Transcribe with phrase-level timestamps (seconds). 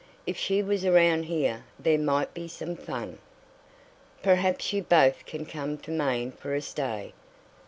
[0.25, 3.19] "If she was around here there might be some fun."
[4.23, 7.13] "Perhaps you both can come to Maine for a stay.